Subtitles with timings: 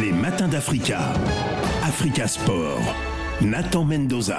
[0.00, 0.98] Les matins d'Africa.
[1.82, 2.82] Africa Sport.
[3.40, 4.36] Nathan Mendoza.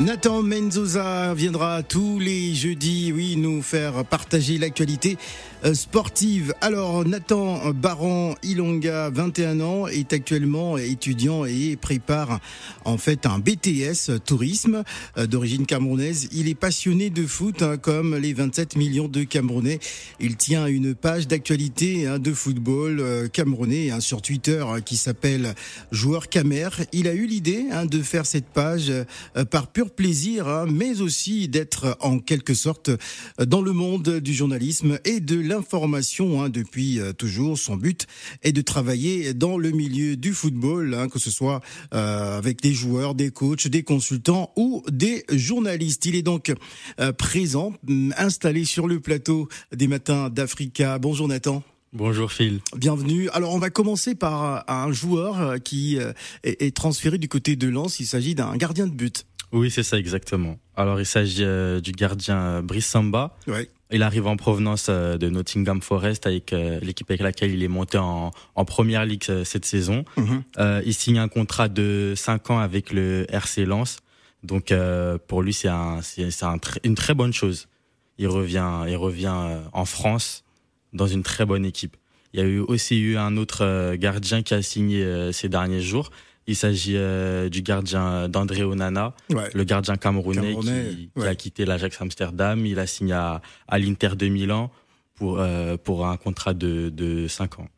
[0.00, 5.16] Nathan Menzoza viendra tous les jeudis, oui, nous faire partager l'actualité
[5.64, 6.54] euh, sportive.
[6.60, 12.40] Alors, Nathan Baron Ilonga, 21 ans, est actuellement étudiant et prépare
[12.84, 14.82] en fait un BTS tourisme
[15.18, 16.28] euh, d'origine camerounaise.
[16.32, 19.78] Il est passionné de foot, hein, comme les 27 millions de Camerounais.
[20.18, 25.54] Il tient une page d'actualité hein, de football euh, camerounais hein, sur Twitter qui s'appelle
[25.92, 26.70] Joueur Camer.
[26.92, 28.92] Il a eu l'idée de faire cette page
[29.50, 32.90] par pur plaisir, hein, mais aussi d'être en quelque sorte
[33.38, 37.58] dans le monde du journalisme et de l'information hein, depuis euh, toujours.
[37.58, 38.06] Son but
[38.42, 41.60] est de travailler dans le milieu du football, hein, que ce soit
[41.94, 46.06] euh, avec des joueurs, des coachs, des consultants ou des journalistes.
[46.06, 46.52] Il est donc
[47.00, 47.72] euh, présent,
[48.16, 50.98] installé sur le plateau des matins d'Africa.
[50.98, 51.62] Bonjour Nathan.
[51.92, 52.60] Bonjour Phil.
[52.74, 53.28] Bienvenue.
[53.30, 55.98] Alors on va commencer par un joueur qui
[56.42, 58.00] est transféré du côté de Lens.
[58.00, 59.26] Il s'agit d'un gardien de but.
[59.52, 60.58] Oui, c'est ça exactement.
[60.76, 63.36] Alors il s'agit euh, du gardien euh, Brice Samba.
[63.46, 63.68] Ouais.
[63.90, 67.98] Il arrive en provenance euh, de Nottingham Forest avec l'équipe avec laquelle il est monté
[67.98, 70.04] en, en première ligue cette saison.
[70.16, 70.42] Mhm.
[70.84, 73.98] il signe un contrat de 5 ans avec le RC Lens.
[74.42, 74.72] Donc
[75.28, 77.68] pour lui c'est un, c'est, un une très bonne chose.
[78.18, 79.34] Il revient il revient
[79.72, 80.44] en France
[80.92, 81.96] dans une très bonne équipe.
[82.32, 86.10] Il y a eu aussi eu un autre gardien qui a signé ces derniers jours.
[86.46, 89.14] Il s'agit euh, du gardien d'André Onana,
[89.54, 90.56] le gardien camerounais,
[91.16, 92.66] qui, a quitté l'Ajax Amsterdam.
[92.66, 93.40] Il a signé à,
[93.78, 94.70] l'Inter de Milan
[95.14, 97.68] pour, euh, pour un contrat de, de 5 ans.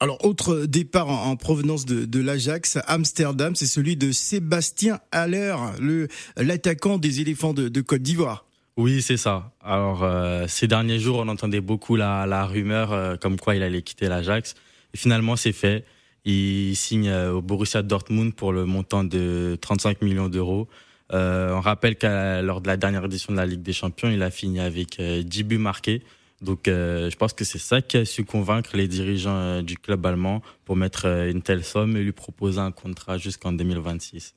[0.00, 6.08] Alors, autre départ en, provenance de, de l'Ajax Amsterdam, c'est celui de Sébastien Haller, le
[6.36, 8.44] l'attaquant des éléphants de, de Côte d'Ivoire.
[8.76, 9.52] Oui, c'est ça.
[9.62, 13.82] Alors, euh, ces derniers jours, on entendait beaucoup la, la rumeur comme quoi il allait
[13.82, 14.56] quitter l'Ajax.
[14.92, 15.84] Et finalement, c'est fait.
[16.24, 20.68] Il signe euh, au Borussia Dortmund pour le montant de 35 millions d'euros.
[21.12, 24.22] Euh, on rappelle qu'à lors de la dernière édition de la Ligue des Champions, il
[24.22, 26.02] a fini avec 10 euh, buts marqués.
[26.40, 30.04] Donc euh, je pense que c'est ça qui a su convaincre les dirigeants du club
[30.06, 34.34] allemand pour mettre une telle somme et lui proposer un contrat jusqu'en 2026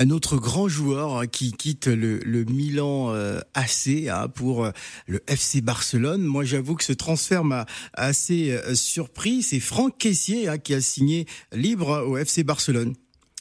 [0.00, 4.70] un autre grand joueur hein, qui quitte le, le Milan euh, AC hein, pour euh,
[5.06, 6.22] le FC Barcelone.
[6.22, 9.42] Moi, j'avoue que ce transfert m'a assez euh, surpris.
[9.42, 12.94] C'est Franck Caissier hein, qui a signé libre au FC Barcelone.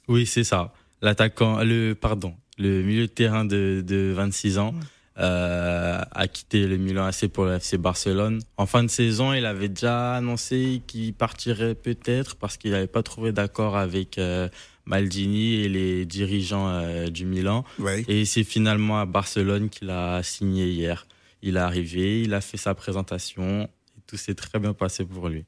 [0.07, 0.73] Oui, c'est ça.
[1.01, 4.73] L'attaquant, le pardon, le milieu de terrain de, de 26 ans.
[5.19, 8.41] Euh, a quitté le Milan AC pour le FC Barcelone.
[8.57, 13.03] En fin de saison, il avait déjà annoncé qu'il partirait peut-être parce qu'il n'avait pas
[13.03, 14.19] trouvé d'accord avec
[14.85, 17.63] Maldini et les dirigeants euh, du Milan.
[18.07, 21.07] Et c'est finalement à Barcelone qu'il a signé hier.
[21.41, 25.29] Il est arrivé, il a fait sa présentation et tout s'est très bien passé pour
[25.29, 25.45] lui.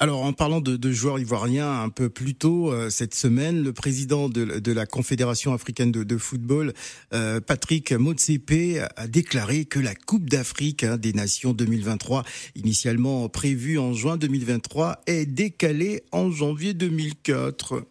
[0.00, 3.72] Alors, en parlant de, de, joueurs ivoiriens, un peu plus tôt euh, cette semaine, le
[3.72, 6.72] président de, de la Confédération africaine de, de football,
[7.12, 12.24] euh, Patrick Motsepe, a déclaré que la Coupe d'Afrique hein, des Nations 2023,
[12.56, 17.84] initialement prévue en juin 2023, est décalée en janvier 2004.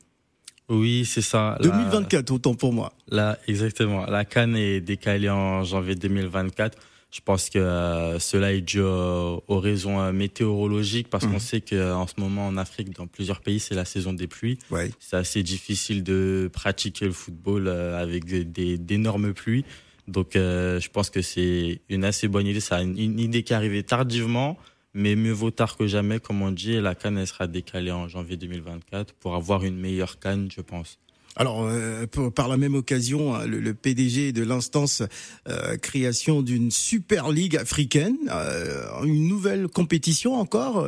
[0.74, 1.58] Oui, c'est ça.
[1.62, 2.94] 2024, autant pour moi.
[3.10, 4.06] Là, exactement.
[4.06, 6.78] La Cannes est décalée en janvier 2024.
[7.14, 11.40] Je pense que euh, cela est dû aux, raisons euh, météorologiques parce qu'on mhm.
[11.40, 14.58] sait qu'en ce moment en Afrique, dans plusieurs pays, c'est la saison des pluies.
[14.72, 14.90] Ouais.
[15.00, 19.64] C'est assez difficile de pratiquer le football euh, avec d'énormes pluies.
[20.08, 22.60] Donc, je pense que c'est une assez bonne idée.
[22.60, 24.58] C'est une, une, idée qui est arrivée tardivement,
[24.94, 26.74] mais mieux vaut tard que jamais, comme on dit.
[26.74, 30.62] Et la canne, elle sera décalée en janvier 2024 pour avoir une meilleure canne, je
[30.62, 31.00] pense.
[31.36, 32.06] Alors, euh,
[32.36, 35.02] par la même occasion, hein, le, PDG de l'instance
[35.50, 40.88] euh, création d'une super ligue africaine, euh, une nouvelle compétition encore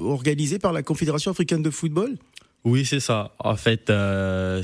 [0.00, 2.16] organisée par la Confédération africaine de football?
[2.64, 3.36] Oui, c'est ça.
[3.38, 3.92] En fait,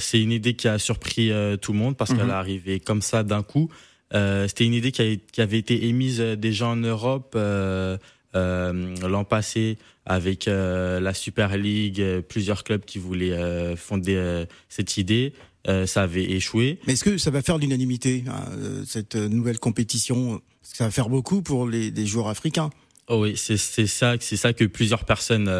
[0.01, 1.31] c'est une idée qui a surpris
[1.63, 2.31] tout le monde parce qu'elle mhm.
[2.31, 3.71] est arrivée comme ça d'un coup.
[4.13, 7.99] C'était une idée qui, qui, avait été émise déjà en Europe euh,
[8.35, 15.33] l'an passé avec euh, la Super League, euh, plusieurs clubs qui voulaient fonder cette idée.
[15.87, 16.79] ça avait échoué.
[16.87, 18.45] Mais est-ce que ça va faire l'unanimité, hein,
[18.87, 20.41] cette nouvelle compétition?
[20.63, 22.71] Ça va faire beaucoup pour les, les joueurs africains.
[23.09, 25.51] Oh oui, c'est ça, c'est ça que plusieurs personnes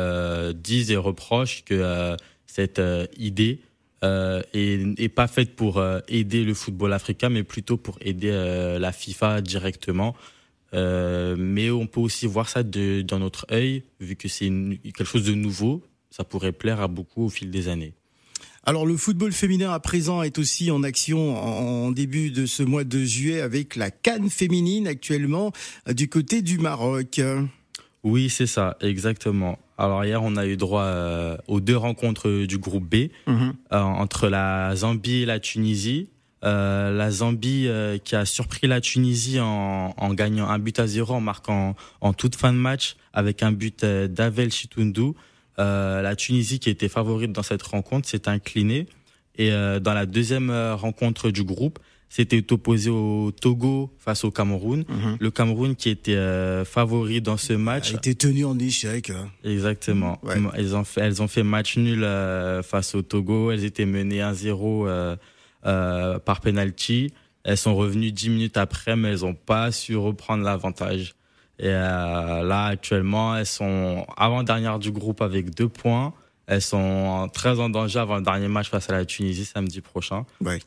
[0.55, 2.17] disent et reprochent que
[2.47, 2.81] cette
[3.19, 3.61] idée
[4.03, 8.31] euh, est, pas faite pour aider le football africain, mais plutôt pour aider
[8.79, 10.15] la FIFA directement.
[10.75, 14.51] Euh, mais on peut aussi voir ça de, dans notre œil, vu que c'est
[14.83, 17.95] quelque chose de nouveau, ça pourrait plaire à beaucoup au fil des années.
[18.67, 22.85] Alors le football féminin à présent est aussi en action en, début de ce mois
[22.85, 25.53] de juillet avec la Cannes féminine actuellement
[25.89, 27.21] euh, du côté du Maroc.
[28.03, 29.59] Oui, c'est ça, exactement.
[29.77, 33.55] Alors hier, on a eu droit euh, aux deux rencontres du groupe B Mhm.
[33.71, 36.09] entre la Zambie et la Tunisie.
[36.45, 40.87] Euh, la Zambie euh, qui a surpris la Tunisie en, en gagnant un but à
[40.87, 45.13] zéro en marquant en toute fin de match avec un but euh, d'Avel Chitundu.
[45.59, 48.87] Euh, la Tunisie qui était favorite dans cette rencontre s'est inclinée
[49.37, 54.85] et euh, dans la deuxième rencontre du groupe, c'était opposé au Togo face au Cameroun.
[54.89, 55.17] Mhm.
[55.19, 59.11] Le Cameroun qui était euh, favori dans ce match A été tenu en échec.
[59.11, 59.31] hein.
[59.45, 60.19] Exactement.
[60.23, 60.37] Ouais.
[60.55, 63.51] Elles ont fait, elles ont fait match nul euh, face au Togo.
[63.51, 65.17] Elles étaient menées 1-0 euh,
[65.67, 67.13] euh, par penalty.
[67.45, 71.15] Elles sont revenues 10 minutes après, mais elles n'ont pas su reprendre l'avantage.
[71.59, 76.13] Et euh, là, actuellement, elles sont avant-dernières du groupe avec deux points.
[76.47, 80.27] Elles sont très en danger avant le dernier match face à la Tunisie samedi prochain.
[80.41, 80.59] Ouais.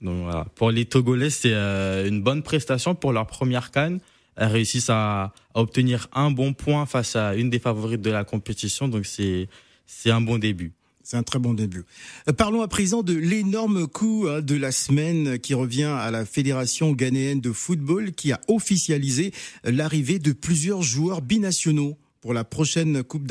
[0.00, 0.46] Donc voilà.
[0.54, 4.00] Pour les Togolais, c'est euh, une bonne prestation pour leur première canne.
[4.36, 8.24] Elles réussissent à, à obtenir un bon point face à une des favorites de la
[8.24, 8.88] compétition.
[8.88, 9.48] Donc c'est
[9.86, 10.72] c'est un bon début.
[11.10, 11.82] C'est un très bon début.
[12.28, 16.24] Euh, Parlons à présent de l'énorme coup hein, de la semaine qui revient à la
[16.24, 19.32] Fédération ghanéenne de football qui a officialisé
[19.66, 23.26] euh, l'arrivée de plusieurs joueurs binationaux pour la prochaine Coupe,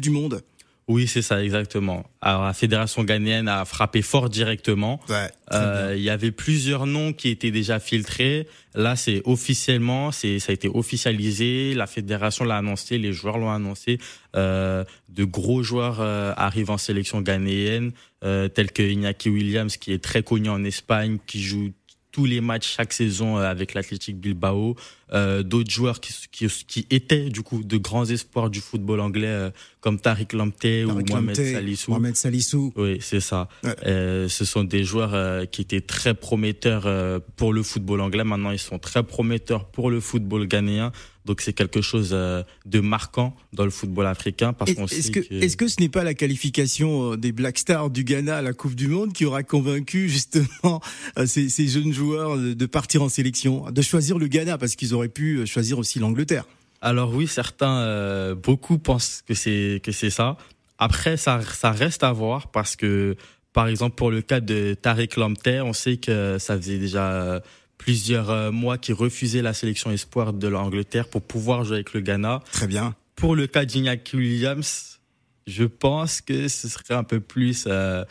[0.00, 0.42] du Monde.
[0.90, 2.04] Oui, c'est ça exactement.
[2.20, 5.00] Alors la fédération ghanéenne a frappé fort directement.
[5.08, 8.48] Ouais, Euh, il y avait plusieurs noms qui étaient déjà filtrés.
[8.74, 11.74] Là, c'est officiellement, c'est ça a été officialisé.
[11.74, 13.98] La fédération l'a annoncé, les joueurs l'ont annoncé.
[14.34, 17.92] Euh, de gros joueurs euh, arrivent en sélection ghanéenne,
[18.24, 21.70] euh, tels que Iñaki Williams, qui est très connu en Espagne, qui joue
[22.12, 24.74] tous les matchs chaque saison euh, avec l'Athletic Bilbao.
[25.12, 29.26] Euh, D'autres joueurs qui, qui, qui étaient du coup de grands espoirs du football anglais,
[29.26, 31.90] euh, comme Tariq Lamptey ou Mohamed Salissou.
[31.90, 32.72] Mohamed Salissou.
[32.76, 33.48] Oui, c'est ça.
[33.64, 33.74] Ouais.
[33.86, 38.24] Euh, ce sont des joueurs qui étaient très prometteurs pour le football anglais.
[38.24, 40.92] Maintenant, ils sont très prometteurs pour le football ghanéen.
[41.26, 45.34] Donc, c'est quelque chose de marquant dans le football africain parce qu'on Est-ce que, que...
[45.34, 48.74] est-ce que ce n'est pas la qualification des Black Stars du Ghana à la Coupe
[48.74, 50.80] du Monde qui aura convaincu justement
[51.26, 55.08] ces, ces jeunes joueurs de partir en sélection, de choisir le Ghana parce qu'ils auraient
[55.08, 56.44] pu euh, choisir aussi l'Angleterre
[56.80, 60.36] Alors oui, certains, euh, beaucoup pensent que c'est que c'est ça.
[60.78, 63.16] Après, ça, ça reste à voir parce que,
[63.52, 67.40] par exemple, pour le cas de Tariq Lamptey, on sait que ça faisait déjà euh,
[67.76, 72.40] plusieurs mois qu'il refusait la sélection espoir de l'Angleterre pour pouvoir jouer avec le Ghana.
[72.52, 72.94] Très bien.
[73.16, 75.00] Pour le cas d'Iñaki Williams,
[75.46, 78.04] je pense que ce serait un peu plus euh,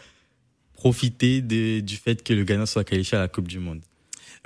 [0.73, 3.81] profiter de- du fait que le Ghana soit qualifié à la Coupe du Monde.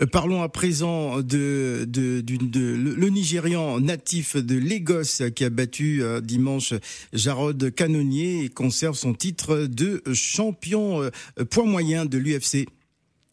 [0.01, 6.01] Euh, Parlons à présent de, de, de- le, Nigérian natif de Lagos qui a battu
[6.01, 6.73] euh, dimanche
[7.13, 11.11] Jarod Canonnier et conserve son titre de champion euh,
[11.49, 12.67] point moyen de l'UFC.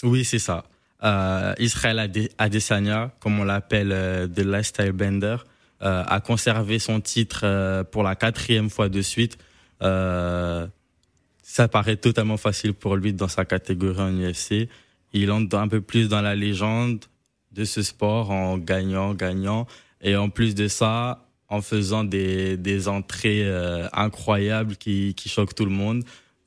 [0.03, 0.65] Oui, c'est ça.
[1.03, 5.37] Euh, Israël Ade- Adesanya, comme on l'appelle, euh, The Lifestyle Bender,
[5.83, 9.39] a conservé son titre pour la quatrième fois de suite.
[9.81, 14.69] Ça paraît totalement facile pour lui dans sa catégorie en UFC.
[15.13, 17.05] Il entre un peu plus dans la légende
[17.53, 19.67] de ce sport en gagnant, gagnant.
[20.03, 25.55] Et en plus de ça, en faisant des, des entrées euh, incroyables qui, qui choquent
[25.55, 26.05] tout le monde.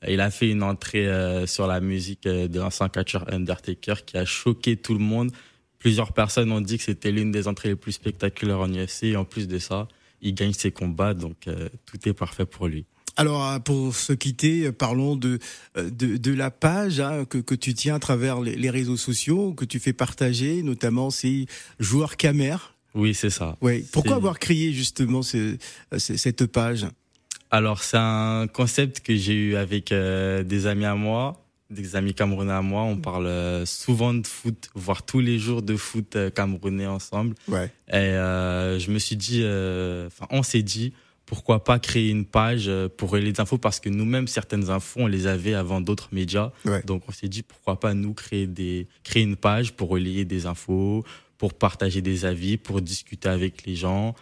[0.08, 4.16] Il a fait une entrée euh, sur la musique euh, de l'ancien catcheur Undertaker qui
[4.16, 5.30] a choqué tout le monde.
[5.78, 9.04] Plusieurs personnes ont dit que c'était l'une des entrées les plus spectaculaires en UFC.
[9.04, 9.88] Et en plus de ça,
[10.20, 12.86] il gagne ses combats, donc euh, tout est parfait pour lui.
[13.16, 15.38] Alors, euh, pour se quitter, euh, parlons de,
[15.76, 18.96] euh, de, de la page hein, que, que tu tiens à travers les, les réseaux
[18.96, 21.46] sociaux, que tu fais partager, notamment ces
[21.78, 22.56] joueurs Camer.
[22.94, 23.56] Oui, c'est ça.
[23.60, 23.84] Ouais.
[23.92, 25.56] Pourquoi avoir créé justement ce,
[25.96, 26.86] ce- cette page?
[27.50, 31.40] Alors, c'est un concept que j'ai eu avec euh, des amis à moi,
[31.70, 32.82] des amis camerounais à moi.
[32.82, 37.34] On parle souvent de foot, voire tous les jours de foot camerounais ensemble.
[37.48, 37.70] Ouais.
[37.88, 40.92] Et euh, je me suis dit, euh, enfin, on s'est dit,
[41.26, 45.00] pourquoi pas créer une page euh, pour relayer les infos parce que nous-mêmes, certaines infos,
[45.00, 46.52] on les avait avant d'autres médias.
[46.64, 46.82] Ouais.
[46.82, 50.46] Donc, on s'est dit, pourquoi pas nous créer, des, créer une page pour relayer des
[50.46, 51.04] infos,
[51.38, 54.14] pour partager des avis, pour discuter avec les gens.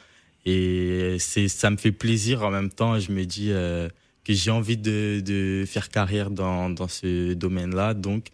[0.45, 2.99] Et c'est, ça me fait plaisir en même temps.
[2.99, 3.89] Je me dis euh,
[4.25, 7.95] que j'ai envie de, de faire carrière dans, dans ce domaine-là.
[7.95, 8.27] Donc,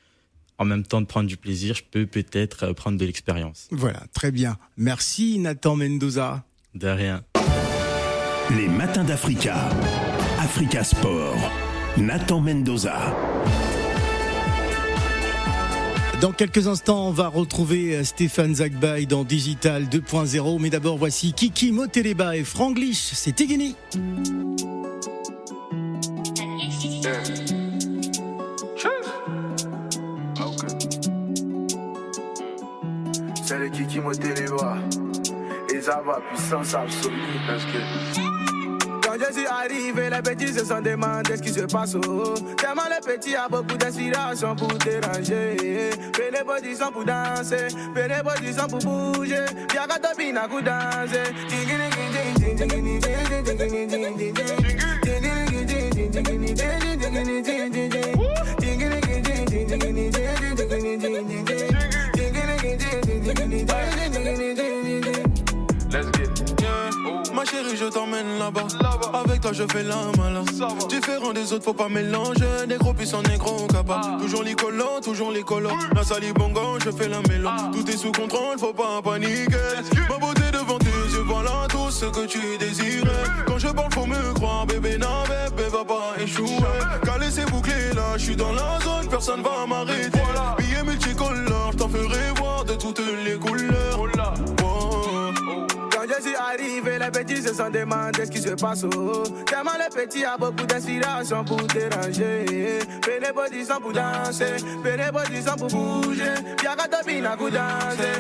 [0.58, 3.68] en même temps de prendre du plaisir, je peux peut-être euh, prendre de l'expérience.
[3.70, 4.58] Voilà, très bien.
[4.76, 6.44] Merci Nathan Mendoza.
[6.74, 7.24] De rien.
[8.56, 9.68] Les matins d'Africa.
[10.40, 11.36] Africa Sport.
[11.98, 13.14] Nathan Mendoza.
[16.22, 20.58] Dans quelques instants, on va retrouver euh, Stéphane Zagbaï dans Digital 2.0.
[20.60, 23.10] Mais d'abord, voici Kiki Moteleba et Franglish.
[23.12, 23.76] C'est Tigini.
[33.44, 34.78] C'est le Kiki Moteleba.
[35.80, 37.12] Puissance absolue.
[39.02, 41.94] Quand je suis arrivé, les petits se sont demandé ce qui se passe.
[41.94, 42.34] Oh.
[42.56, 45.90] Tellement les petits a beaucoup d'inspiration pour déranger.
[46.14, 49.44] Fais les sont pour danser, fais les sont pour bouger.
[50.02, 51.32] Topina pour danser.
[68.38, 68.66] Là-bas.
[69.14, 70.44] Avec toi, je fais la malin.
[70.88, 72.66] Différent des autres, faut pas mélanger.
[72.68, 74.20] Des gros puissants, négros capables.
[74.20, 75.76] Toujours les collants, toujours les collants.
[75.94, 76.32] La sali
[76.84, 77.48] je fais la mélo.
[77.72, 79.56] Tout est sous contrôle, faut pas paniquer.
[80.08, 83.24] Ma beauté devant tes yeux, voilà tout ce que tu désirais.
[83.46, 86.46] Quand je parle, faut me croire, bébé navet, bébé va pas échouer.
[87.28, 90.18] Calé, c'est bouclé là, je suis dans la zone, personne va m'arrêter.
[90.58, 93.98] Billets multicolores, je t'en ferai voir de toutes les couleurs.
[95.90, 98.84] Quand je suis arrivé, les petits se sont demandé ce qui se passe.
[98.84, 99.22] Oh.
[99.46, 102.78] Tellement les petits a beaucoup d'inspiration pour déranger.
[103.04, 106.34] Fais les body sont pour danser, fais les body sont pour bouger.
[106.62, 108.18] Y'a qu'à topina pour danser.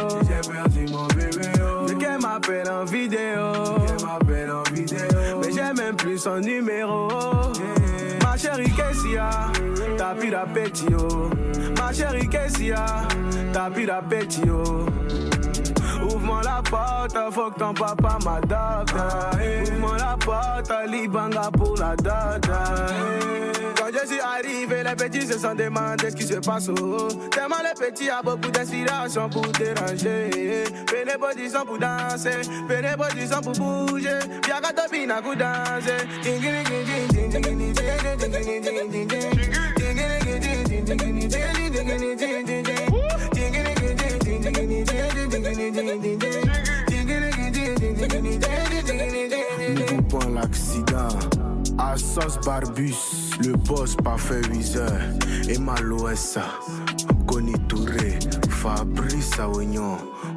[0.00, 0.18] Oh.
[0.22, 1.86] J'ai perdu mon bébé, oh.
[1.88, 3.52] Mais qu'elle m'appelle en vidéo.
[3.86, 5.40] Qu'elle m'appelle en vidéo.
[5.42, 7.08] Mais j'ai même plus son numéro.
[8.22, 9.30] Ma chérie Kessia,
[9.96, 11.30] t'as plus d'appétit, oh.
[11.78, 12.84] Ma chérie Kessia,
[13.52, 14.86] t'as plus d'appétit, oh.
[16.02, 18.94] Ouvre-moi la porte, faut que ton papa m'adopte.
[19.62, 22.50] Ouvre-moi la porte, Libanga pour la dot.
[24.04, 26.68] Je suis arrivé, les petits se sont demandé ce qui se passe.
[26.68, 27.08] Oh.
[27.30, 30.64] Tellement les petits a beaucoup d'inspiration pour déranger.
[31.18, 34.18] Body sont pour danser, body sont pour bouger.
[35.22, 36.04] Pour danser.
[52.44, 54.92] Barbus, le boss parfait viseur.
[55.48, 55.74] Emma
[56.14, 56.44] SA,
[57.26, 58.18] Connie Touré,
[58.50, 59.96] Fabrice Aoignon,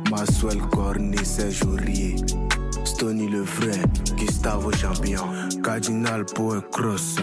[0.10, 2.16] Maswell Corny, Serge Aurier.
[2.84, 3.80] Stony le vrai,
[4.18, 5.24] Gustavo Champion,
[5.64, 7.18] Cardinal Poe Cross,